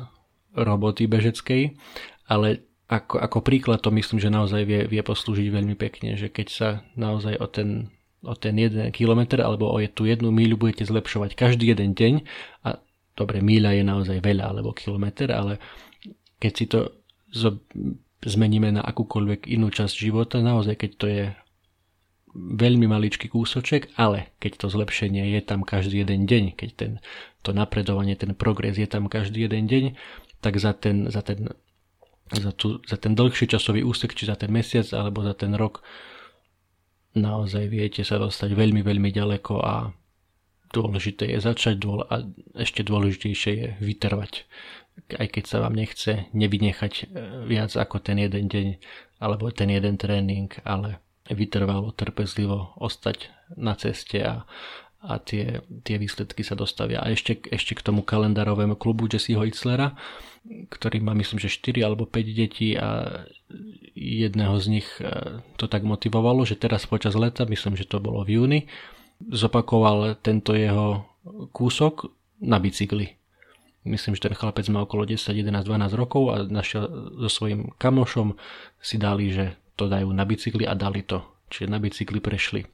roboty 0.55 1.07
bežeckej, 1.07 1.79
ale 2.27 2.74
ako, 2.85 3.17
ako 3.17 3.39
príklad 3.41 3.81
to 3.81 3.89
myslím, 3.95 4.21
že 4.21 4.29
naozaj 4.29 4.63
vie, 4.69 4.81
vie 4.85 5.01
poslúžiť 5.01 5.49
veľmi 5.49 5.77
pekne, 5.77 6.21
že 6.21 6.29
keď 6.29 6.47
sa 6.53 6.69
naozaj 7.01 7.41
o 7.41 7.49
ten, 7.49 7.89
o 8.21 8.37
ten 8.37 8.55
jeden 8.61 8.93
kilometr 8.93 9.41
alebo 9.41 9.73
o 9.73 9.81
tú 9.89 10.05
jednu 10.05 10.29
míľu 10.29 10.61
budete 10.61 10.85
zlepšovať 10.85 11.33
každý 11.33 11.73
jeden 11.73 11.97
deň 11.97 12.15
a 12.69 12.77
dobre, 13.17 13.41
míľa 13.41 13.81
je 13.81 13.85
naozaj 13.89 14.19
veľa 14.21 14.53
alebo 14.53 14.77
kilometr, 14.77 15.33
ale 15.33 15.57
keď 16.37 16.53
si 16.53 16.67
to 16.69 17.01
zmeníme 18.25 18.69
na 18.73 18.83
akúkoľvek 18.85 19.49
inú 19.49 19.73
časť 19.73 19.95
života, 19.97 20.45
naozaj 20.45 20.77
keď 20.77 20.91
to 20.97 21.07
je 21.09 21.25
veľmi 22.35 22.91
maličký 22.91 23.31
kúsoček, 23.31 23.95
ale 23.95 24.35
keď 24.43 24.59
to 24.59 24.67
zlepšenie 24.67 25.39
je 25.39 25.41
tam 25.41 25.63
každý 25.63 26.03
jeden 26.03 26.27
deň, 26.27 26.59
keď 26.59 26.71
ten, 26.75 26.93
to 27.47 27.55
napredovanie, 27.55 28.19
ten 28.19 28.35
progres 28.35 28.75
je 28.75 28.91
tam 28.91 29.07
každý 29.07 29.47
jeden 29.47 29.71
deň, 29.71 29.85
tak 30.43 30.59
za 30.59 30.75
ten, 30.75 31.09
za 31.09 31.23
ten, 31.23 31.55
za, 32.33 32.53
tu, 32.57 32.81
za 32.89 32.97
ten 32.97 33.13
dlhší 33.13 33.51
časový 33.51 33.85
úsek, 33.85 34.17
či 34.17 34.25
za 34.25 34.39
ten 34.39 34.49
mesiac 34.49 34.89
alebo 34.97 35.21
za 35.21 35.37
ten 35.37 35.53
rok 35.53 35.85
naozaj 37.15 37.71
viete 37.71 38.03
sa 38.03 38.19
dostať 38.19 38.57
veľmi, 38.57 38.83
veľmi 38.83 39.11
ďaleko 39.15 39.55
a 39.63 39.95
dôležité 40.75 41.31
je 41.31 41.39
začať 41.39 41.75
dôle, 41.79 42.03
a 42.11 42.27
ešte 42.59 42.83
dôležitejšie 42.83 43.53
je 43.55 43.69
vytrvať. 43.79 44.49
Aj 45.15 45.27
keď 45.31 45.45
sa 45.47 45.59
vám 45.63 45.79
nechce 45.79 46.27
nevynechať 46.35 46.93
e, 46.95 47.05
viac 47.47 47.71
ako 47.75 48.03
ten 48.03 48.19
jeden 48.19 48.51
deň 48.51 48.67
alebo 49.23 49.51
ten 49.55 49.71
jeden 49.71 49.95
tréning, 49.95 50.51
ale 50.67 50.99
vytrvalo, 51.31 51.95
trpezlivo 51.95 52.75
ostať 52.79 53.31
na 53.55 53.79
ceste 53.79 54.19
a, 54.21 54.45
a 55.05 55.21
tie, 55.21 55.61
tie 55.85 56.01
výsledky 56.01 56.41
sa 56.41 56.57
dostavia. 56.57 57.05
A 57.05 57.13
ešte, 57.13 57.37
ešte 57.53 57.77
k 57.77 57.85
tomu 57.85 58.01
kalendárovému 58.01 58.81
klubu 58.81 59.05
Jesseho 59.05 59.45
Itzlera, 59.45 59.93
ktorý 60.45 61.05
má 61.05 61.13
myslím, 61.13 61.37
že 61.37 61.53
4 61.53 61.85
alebo 61.85 62.09
5 62.09 62.25
detí 62.33 62.73
a 62.77 63.21
jedného 63.93 64.57
z 64.57 64.67
nich 64.81 64.89
e, 65.01 65.41
to 65.61 65.69
tak 65.69 65.85
motivovalo, 65.85 66.49
že 66.49 66.57
teraz 66.57 66.89
počas 66.89 67.13
leta, 67.13 67.45
myslím, 67.45 67.77
že 67.77 67.85
to 67.85 68.01
bolo 68.01 68.25
v 68.25 68.41
júni, 68.41 68.61
zopakoval 69.21 70.17
tento 70.25 70.57
jeho 70.57 71.05
kúsok 71.53 72.09
na 72.41 72.57
bicykli. 72.57 73.21
Myslím, 73.85 74.17
že 74.17 74.33
ten 74.33 74.37
chlapec 74.37 74.65
má 74.73 74.81
okolo 74.81 75.05
10, 75.05 75.21
11, 75.21 75.53
12 75.69 76.01
rokov 76.01 76.33
a 76.33 76.41
našiel 76.49 76.89
so 77.21 77.29
svojím 77.29 77.77
kamošom 77.77 78.33
si 78.81 78.97
dali, 78.97 79.29
že 79.29 79.61
to 79.77 79.93
dajú 79.93 80.09
na 80.17 80.25
bicykli 80.25 80.65
a 80.65 80.73
dali 80.73 81.05
to. 81.05 81.21
Čiže 81.53 81.69
na 81.69 81.77
bicykli 81.77 82.25
prešli 82.25 82.65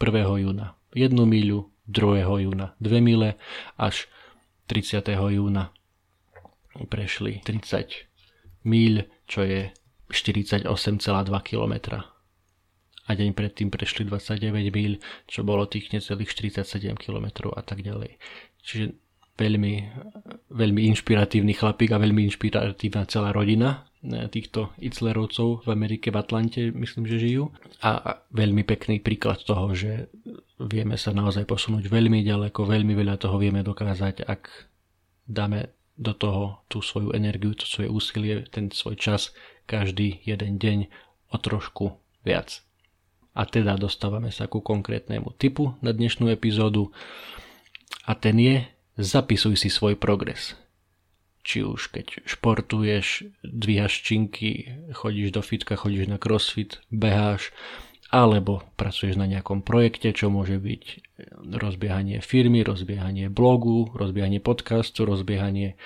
júna 0.40 0.79
1 0.94 1.14
míľu 1.14 1.70
2. 1.86 2.22
júna 2.22 2.74
2 2.82 3.00
mile 3.02 3.38
až 3.78 4.10
30. 4.66 5.06
júna 5.10 5.74
prešli 6.86 7.42
30 7.42 8.10
míľ, 8.66 9.06
čo 9.26 9.42
je 9.42 9.74
48,2 10.10 10.66
km. 11.46 11.74
A 13.06 13.10
deň 13.18 13.34
predtým 13.34 13.74
prešli 13.74 14.06
29 14.06 14.70
míľ, 14.70 14.92
čo 15.26 15.42
bolo 15.42 15.66
tých 15.66 15.90
necelých 15.90 16.30
47 16.30 16.94
km 16.94 17.50
a 17.54 17.62
tak 17.66 17.82
ďalej. 17.82 18.22
Čiže 18.62 18.94
veľmi, 19.40 19.74
veľmi 20.52 20.80
inšpiratívny 20.92 21.56
chlapík 21.56 21.96
a 21.96 22.02
veľmi 22.02 22.28
inšpiratívna 22.28 23.08
celá 23.08 23.32
rodina 23.32 23.88
e, 24.04 24.28
týchto 24.28 24.76
Itzlerovcov 24.76 25.64
v 25.64 25.68
Amerike, 25.72 26.12
v 26.12 26.20
Atlante, 26.20 26.68
myslím, 26.68 27.08
že 27.08 27.16
žijú. 27.16 27.48
A 27.80 28.20
veľmi 28.36 28.60
pekný 28.68 29.00
príklad 29.00 29.40
toho, 29.40 29.72
že 29.72 30.12
vieme 30.60 31.00
sa 31.00 31.16
naozaj 31.16 31.48
posunúť 31.48 31.88
veľmi 31.88 32.20
ďaleko, 32.20 32.68
veľmi 32.68 32.92
veľa 32.92 33.16
toho 33.16 33.40
vieme 33.40 33.64
dokázať, 33.64 34.28
ak 34.28 34.68
dáme 35.24 35.72
do 35.96 36.12
toho 36.12 36.64
tú 36.68 36.84
svoju 36.84 37.16
energiu, 37.16 37.56
to 37.56 37.64
svoje 37.64 37.88
úsilie, 37.88 38.44
ten 38.52 38.68
svoj 38.68 39.00
čas 39.00 39.32
každý 39.64 40.20
jeden 40.24 40.60
deň 40.60 40.78
o 41.32 41.36
trošku 41.40 41.96
viac. 42.24 42.60
A 43.32 43.46
teda 43.46 43.78
dostávame 43.78 44.34
sa 44.34 44.50
ku 44.50 44.58
konkrétnemu 44.60 45.32
typu 45.38 45.78
na 45.80 45.94
dnešnú 45.94 46.28
epizódu 46.34 46.90
a 48.02 48.18
ten 48.18 48.36
je 48.42 48.56
zapisuj 49.00 49.56
si 49.56 49.72
svoj 49.72 49.96
progres. 49.96 50.54
Či 51.40 51.64
už 51.64 51.88
keď 51.90 52.20
športuješ, 52.28 53.24
dvíhaš 53.40 54.04
činky, 54.04 54.76
chodíš 54.92 55.32
do 55.32 55.40
fitka, 55.40 55.74
chodíš 55.74 56.12
na 56.12 56.20
crossfit, 56.20 56.84
beháš, 56.92 57.50
alebo 58.10 58.60
pracuješ 58.74 59.16
na 59.16 59.24
nejakom 59.24 59.62
projekte, 59.62 60.10
čo 60.12 60.28
môže 60.28 60.58
byť 60.60 60.82
rozbiehanie 61.48 62.18
firmy, 62.20 62.66
rozbiehanie 62.66 63.30
blogu, 63.30 63.88
rozbiehanie 63.94 64.42
podcastu, 64.42 65.06
rozbiehanie 65.06 65.78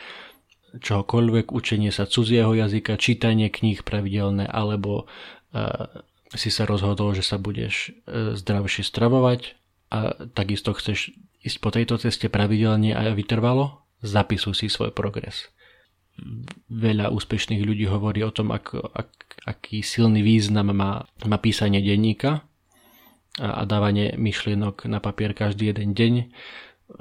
čohokoľvek, 0.75 1.54
učenie 1.54 1.94
sa 1.94 2.09
cudzieho 2.09 2.50
jazyka, 2.50 2.99
čítanie 2.99 3.47
kníh 3.52 3.87
pravidelné, 3.87 4.49
alebo 4.49 5.06
uh, 5.06 5.87
si 6.35 6.50
sa 6.50 6.66
rozhodol, 6.66 7.14
že 7.14 7.23
sa 7.23 7.38
budeš 7.38 7.94
uh, 8.09 8.35
zdravšie 8.35 8.83
stravovať 8.83 9.54
a 9.93 10.29
takisto 10.33 10.73
chceš 10.73 11.12
ísť 11.45 11.59
po 11.61 11.69
tejto 11.69 12.00
ceste 12.00 12.33
pravidelne 12.33 12.97
a 12.97 13.12
vytrvalo, 13.12 13.85
zapisuj 14.00 14.57
si 14.57 14.67
svoj 14.73 14.93
progres 14.93 15.55
veľa 16.71 17.11
úspešných 17.11 17.62
ľudí 17.62 17.91
hovorí 17.91 18.23
o 18.23 18.31
tom, 18.31 18.55
ak, 18.55 18.75
ak, 18.75 19.11
aký 19.50 19.83
silný 19.83 20.23
význam 20.23 20.71
má, 20.71 21.03
má 21.26 21.38
písanie 21.43 21.83
denníka 21.83 22.47
a, 23.38 23.49
a 23.59 23.62
dávanie 23.66 24.14
myšlienok 24.14 24.87
na 24.87 25.03
papier 25.03 25.35
každý 25.35 25.75
jeden 25.75 25.92
deň. 25.94 26.14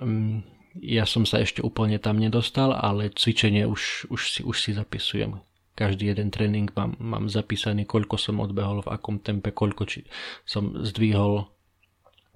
Mm, 0.02 0.36
ja 0.82 1.06
som 1.06 1.30
sa 1.30 1.46
ešte 1.46 1.62
úplne 1.62 2.02
tam 2.02 2.18
nedostal, 2.18 2.74
ale 2.74 3.14
cvičenie 3.14 3.70
už, 3.70 4.10
už, 4.10 4.22
si, 4.34 4.42
už 4.42 4.58
si 4.58 4.74
zapisujem. 4.74 5.38
Každý 5.74 6.10
jeden 6.10 6.30
tréning 6.30 6.70
mám, 6.74 6.98
mám 7.02 7.26
zapísaný, 7.30 7.86
koľko 7.86 8.18
som 8.18 8.42
odbehol, 8.42 8.86
v 8.86 8.94
akom 8.94 9.22
tempe, 9.22 9.54
koľko 9.54 9.86
či 9.90 10.06
som 10.46 10.74
zdvihol, 10.86 11.53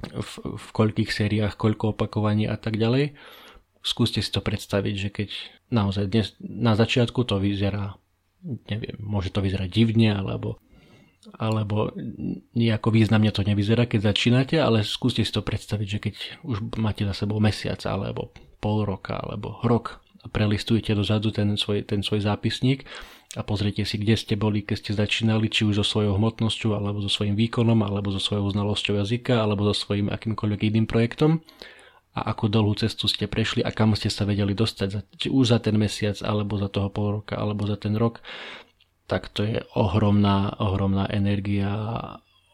v, 0.02 0.32
v 0.58 0.68
koľkých 0.74 1.10
sériách, 1.10 1.58
koľko 1.58 1.98
opakovaní 1.98 2.46
a 2.46 2.58
tak 2.58 2.78
ďalej. 2.78 3.18
Skúste 3.82 4.22
si 4.22 4.30
to 4.30 4.44
predstaviť, 4.44 4.96
že 4.96 5.10
keď 5.10 5.30
naozaj 5.74 6.06
dnes 6.12 6.28
na 6.42 6.78
začiatku 6.78 7.24
to 7.24 7.42
vyzerá, 7.42 7.98
neviem, 8.44 8.98
môže 9.00 9.34
to 9.34 9.42
vyzerať 9.42 9.70
divne, 9.72 10.14
alebo 10.14 10.62
alebo 11.36 11.92
nejako 12.56 12.88
významne 12.94 13.36
to 13.36 13.44
nevyzerá, 13.44 13.84
keď 13.84 14.16
začínate, 14.16 14.56
ale 14.64 14.88
skúste 14.88 15.28
si 15.28 15.34
to 15.34 15.44
predstaviť, 15.44 15.88
že 15.88 16.00
keď 16.00 16.16
už 16.48 16.58
máte 16.80 17.04
za 17.04 17.12
sebou 17.12 17.44
mesiac, 17.44 17.84
alebo 17.84 18.32
pol 18.64 18.88
roka, 18.88 19.20
alebo 19.20 19.60
rok 19.66 20.00
a 20.24 20.32
prelistujete 20.32 20.96
dozadu 20.96 21.36
ten 21.36 21.60
svoj, 21.60 21.84
ten 21.84 22.00
svoj 22.00 22.24
zápisník 22.24 22.88
a 23.36 23.42
pozriete 23.44 23.84
si, 23.84 24.00
kde 24.00 24.16
ste 24.16 24.40
boli, 24.40 24.63
keď 24.63 24.78
ste 24.80 24.92
začínali, 24.96 25.52
či 25.52 25.68
už 25.68 25.84
so 25.84 25.86
svojou 25.86 26.16
hmotnosťou, 26.16 26.72
alebo 26.78 27.04
so 27.04 27.12
svojím 27.12 27.36
výkonom, 27.36 27.84
alebo 27.84 28.13
so 28.16 28.24
svojou 28.24 28.48
znalosťou 28.56 29.04
jazyka, 29.04 29.44
alebo 29.44 29.68
so 29.68 29.76
svojím 29.76 30.08
akýmkoľvek 30.08 30.60
iným 30.72 30.88
projektom 30.88 31.44
a 32.18 32.34
ako 32.34 32.50
dlhú 32.50 32.74
cestu 32.74 33.06
ste 33.06 33.30
prešli 33.30 33.62
a 33.62 33.70
kam 33.70 33.94
ste 33.94 34.10
sa 34.10 34.26
vedeli 34.26 34.58
dostať, 34.58 34.90
či 35.22 35.28
už 35.30 35.54
za 35.54 35.60
ten 35.62 35.78
mesiac, 35.78 36.18
alebo 36.26 36.58
za 36.58 36.66
toho 36.66 36.90
pol 36.90 37.22
roka, 37.22 37.38
alebo 37.38 37.70
za 37.70 37.78
ten 37.78 37.94
rok, 37.94 38.26
tak 39.06 39.30
to 39.30 39.46
je 39.46 39.62
ohromná, 39.78 40.58
ohromná 40.58 41.06
energia, 41.13 41.70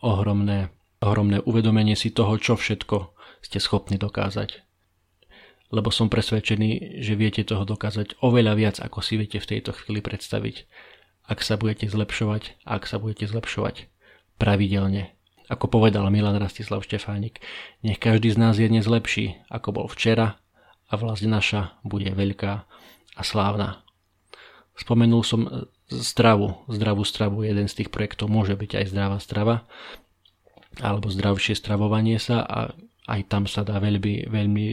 ohromné, 0.03 0.67
ohromné 0.99 1.39
uvedomenie 1.47 1.95
si 1.95 2.11
toho, 2.11 2.35
čo 2.35 2.59
všetko 2.59 3.15
ste 3.39 3.63
schopní 3.63 3.95
dokázať. 3.95 4.72
Lebo 5.73 5.89
som 5.89 6.05
presvedčený, 6.05 7.01
že 7.01 7.17
viete 7.17 7.41
toho 7.41 7.65
dokázať 7.65 8.21
oveľa 8.21 8.53
viac, 8.53 8.75
ako 8.77 9.01
si 9.01 9.17
viete 9.17 9.41
v 9.41 9.57
tejto 9.57 9.73
chvíli 9.73 10.05
predstaviť, 10.05 10.69
ak 11.25 11.41
sa 11.41 11.57
budete 11.57 11.89
zlepšovať, 11.89 12.61
ak 12.61 12.85
sa 12.85 13.01
budete 13.01 13.25
zlepšovať 13.25 13.89
pravidelne 14.37 15.17
ako 15.53 15.69
povedal 15.69 16.07
Milan 16.07 16.39
Rastislav 16.39 16.81
Štefánik, 16.81 17.43
nech 17.83 17.99
každý 17.99 18.31
z 18.31 18.37
nás 18.39 18.55
je 18.55 18.67
dnes 18.67 18.85
lepší, 18.87 19.37
ako 19.51 19.83
bol 19.83 19.87
včera 19.91 20.39
a 20.87 20.93
vlast 20.95 21.25
naša 21.25 21.75
bude 21.83 22.09
veľká 22.09 22.53
a 23.13 23.21
slávna. 23.21 23.83
Spomenul 24.73 25.21
som 25.21 25.69
stravu, 25.91 26.65
zdravú 26.71 27.05
stravu, 27.05 27.45
jeden 27.45 27.69
z 27.69 27.83
tých 27.83 27.89
projektov 27.93 28.31
môže 28.31 28.57
byť 28.57 28.81
aj 28.81 28.85
zdravá 28.89 29.17
strava, 29.21 29.55
alebo 30.81 31.11
zdravšie 31.11 31.53
stravovanie 31.53 32.17
sa 32.17 32.41
a 32.41 32.73
aj 33.05 33.21
tam 33.29 33.45
sa 33.45 33.61
dá 33.61 33.77
veľmi, 33.77 34.31
veľmi 34.31 34.65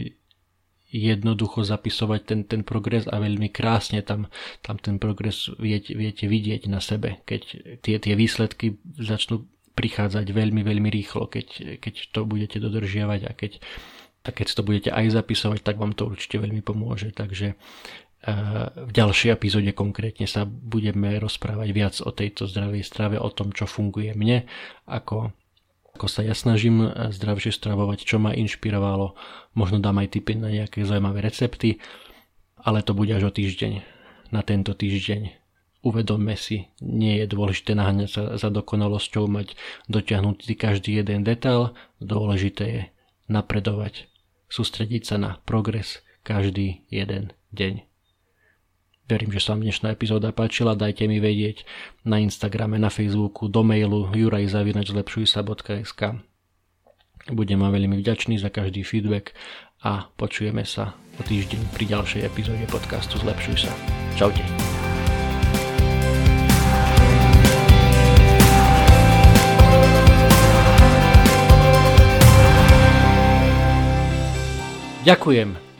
jednoducho 0.91 1.63
zapisovať 1.63 2.21
ten, 2.27 2.39
ten 2.43 2.61
progres 2.67 3.07
a 3.07 3.17
veľmi 3.17 3.47
krásne 3.47 4.03
tam, 4.03 4.27
tam 4.59 4.75
ten 4.75 4.99
progres 4.99 5.47
viete, 5.55 5.95
viete 5.95 6.27
vidieť 6.27 6.67
na 6.67 6.83
sebe, 6.83 7.23
keď 7.23 7.41
tie, 7.79 7.95
tie 7.97 8.13
výsledky 8.19 8.77
začnú 8.99 9.47
prichádzať 9.71 10.27
veľmi, 10.35 10.61
veľmi 10.61 10.89
rýchlo, 10.91 11.31
keď, 11.31 11.79
keď 11.79 11.93
to 12.11 12.27
budete 12.27 12.59
dodržiavať 12.59 13.21
a 13.23 13.31
keď, 13.31 13.51
a 14.27 14.29
keď 14.29 14.47
to 14.51 14.61
budete 14.61 14.89
aj 14.91 15.15
zapisovať, 15.15 15.59
tak 15.63 15.79
vám 15.79 15.95
to 15.95 16.11
určite 16.11 16.43
veľmi 16.43 16.59
pomôže. 16.59 17.15
Takže 17.15 17.55
eh, 17.55 18.35
v 18.75 18.91
ďalšej 18.91 19.31
epizóde 19.31 19.71
konkrétne 19.71 20.27
sa 20.27 20.43
budeme 20.43 21.15
rozprávať 21.17 21.69
viac 21.71 21.95
o 22.03 22.11
tejto 22.11 22.51
zdravej 22.51 22.83
strave, 22.83 23.15
o 23.15 23.31
tom, 23.31 23.55
čo 23.55 23.63
funguje 23.63 24.11
mne, 24.11 24.43
ako, 24.91 25.31
ako 26.01 26.09
sa 26.09 26.25
ja 26.25 26.33
snažím 26.33 26.81
eh, 26.81 27.13
zdravšie 27.13 27.53
stravovať, 27.53 28.09
čo 28.09 28.17
ma 28.17 28.33
inšpirovalo, 28.33 29.13
možno 29.53 29.77
dám 29.77 30.01
aj 30.01 30.17
tipy 30.17 30.33
na 30.33 30.49
nejaké 30.49 30.81
zaujímavé 30.81 31.21
recepty, 31.21 31.77
ale 32.57 32.81
to 32.81 32.97
bude 32.97 33.13
až 33.13 33.29
o 33.29 33.31
týždeň, 33.31 33.85
na 34.33 34.41
tento 34.41 34.73
týždeň. 34.73 35.37
Uvedomme 35.85 36.33
si, 36.41 36.73
nie 36.81 37.21
je 37.21 37.29
dôležité 37.29 37.77
naháňať 37.77 38.09
sa 38.09 38.21
za 38.33 38.49
dokonalosťou, 38.49 39.29
mať 39.29 39.53
dotiahnutý 39.93 40.57
každý 40.57 40.97
jeden 40.97 41.21
detail, 41.21 41.77
dôležité 42.01 42.65
je 42.65 42.81
napredovať, 43.29 44.09
sústrediť 44.49 45.05
sa 45.05 45.21
na 45.21 45.37
progres 45.45 46.01
každý 46.25 46.81
jeden 46.89 47.29
deň. 47.53 47.90
Verím, 49.11 49.35
že 49.35 49.43
sa 49.43 49.59
vám 49.59 49.67
dnešná 49.67 49.91
epizóda 49.91 50.31
páčila, 50.31 50.71
dajte 50.71 51.03
mi 51.03 51.19
vedieť 51.19 51.67
na 52.07 52.23
Instagrame, 52.23 52.79
na 52.79 52.87
Facebooku, 52.87 53.51
do 53.51 53.59
mailu 53.59 54.07
jurajzavinačzlepšujsa.sk 54.15 56.01
Budem 57.27 57.59
vám 57.59 57.75
veľmi 57.75 57.99
vďačný 57.99 58.39
za 58.39 58.47
každý 58.47 58.87
feedback 58.87 59.35
a 59.83 60.07
počujeme 60.15 60.63
sa 60.63 60.95
o 61.19 61.27
týždeň 61.27 61.75
pri 61.75 61.91
ďalšej 61.91 62.23
epizóde 62.23 62.63
podcastu 62.71 63.19
Zlepšuj 63.19 63.67
sa. 63.67 63.71
Čaute. 64.15 64.47
Ďakujem, 75.03 75.70